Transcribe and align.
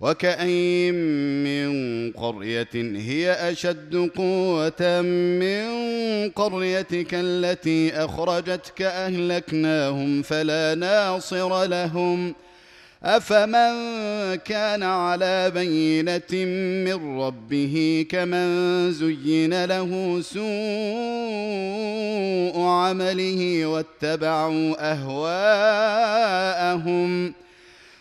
وكأين 0.00 0.94
من 1.44 1.70
قرية 2.12 2.68
هي 2.74 3.32
أشد 3.32 4.10
قوة 4.16 5.00
من 5.40 5.66
قريتك 6.30 7.08
التي 7.12 7.92
أخرجتك 7.92 8.82
أهلكناهم 8.82 10.22
فلا 10.22 10.74
ناصر 10.74 11.64
لهم. 11.64 12.34
أفمن 13.04 13.74
كان 14.34 14.82
على 14.82 15.50
بينة 15.54 16.44
من 16.84 17.20
ربه 17.20 18.06
كمن 18.10 18.92
زين 18.92 19.64
له 19.64 20.20
سوء 20.20 20.40
عمله 22.64 23.66
واتبعوا 23.66 24.92
أهواءهم. 24.92 26.20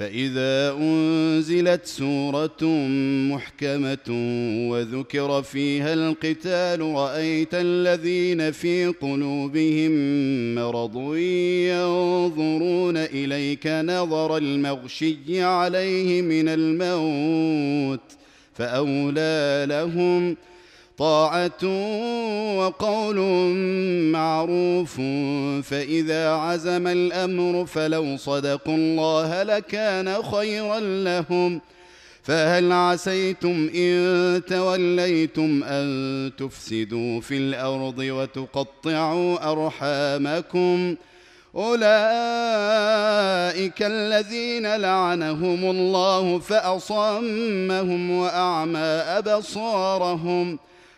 فإذا 0.00 0.72
أنزلت 0.80 1.86
سورة 1.86 2.64
محكمة 3.32 4.08
وذكر 4.70 5.42
فيها 5.42 5.94
القتال 5.94 6.80
رأيت 6.80 7.54
الذين 7.54 8.50
في 8.50 8.86
قلوبهم 8.86 9.92
مرض 10.54 11.16
ينظرون 11.70 12.96
إليك 12.96 13.66
نظر 13.66 14.36
المغشي 14.36 15.42
عليه 15.42 16.22
من 16.22 16.48
الموت 16.48 18.00
فأولى 18.54 19.66
لهم 19.68 20.36
طاعة 21.00 21.64
وقول 22.56 23.16
معروف 24.12 25.00
فإذا 25.68 26.28
عزم 26.30 26.86
الأمر 26.86 27.66
فلو 27.66 28.16
صدقوا 28.16 28.74
الله 28.74 29.42
لكان 29.42 30.22
خيرا 30.22 30.80
لهم. 30.80 31.60
فهل 32.22 32.72
عسيتم 32.72 33.70
إن 33.74 34.42
توليتم 34.48 35.64
أن 35.64 36.32
تفسدوا 36.38 37.20
في 37.20 37.36
الأرض 37.36 37.98
وتقطعوا 37.98 39.52
أرحامكم؟ 39.52 40.96
أولئك 41.56 41.82
الذين 43.82 44.76
لعنهم 44.76 45.70
الله 45.70 46.38
فأصمهم 46.38 48.10
وأعمى 48.10 48.78
أبصارهم. 49.18 50.58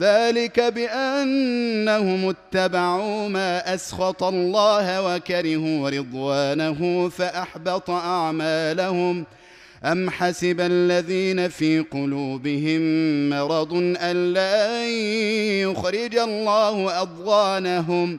ذلك 0.00 0.60
بأنهم 0.60 2.28
اتبعوا 2.28 3.28
ما 3.28 3.74
أسخط 3.74 4.22
الله 4.22 5.14
وكرهوا 5.14 5.90
رضوانه 5.90 7.08
فأحبط 7.08 7.90
أعمالهم. 7.90 9.24
أم 9.84 10.10
حسب 10.10 10.60
الذين 10.60 11.48
في 11.48 11.80
قلوبهم 11.80 12.80
مرض 13.30 13.74
أن 14.00 14.32
لا 14.32 14.88
يخرج 15.60 16.16
الله 16.16 17.02
أضغانهم 17.02 18.18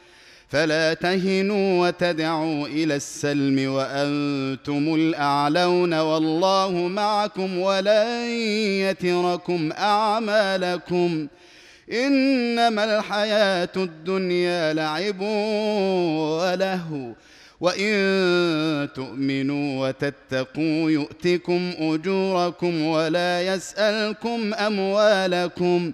فلا 0.51 0.93
تهنوا 0.93 1.87
وتدعوا 1.87 2.67
إلى 2.67 2.95
السلم 2.95 3.73
وأنتم 3.73 4.95
الأعلون 4.95 5.99
والله 5.99 6.71
معكم 6.71 7.59
ولن 7.59 8.29
يتركم 8.81 9.71
أعمالكم. 9.71 11.27
إنما 11.93 12.97
الحياة 12.97 13.69
الدنيا 13.77 14.73
لعب 14.73 15.21
ولهو. 15.21 17.11
وإن 17.61 18.89
تؤمنوا 18.95 19.87
وتتقوا 19.87 20.91
يؤتكم 20.91 21.73
أجوركم 21.79 22.81
ولا 22.81 23.41
يسألكم 23.41 24.53
أموالكم. 24.53 25.93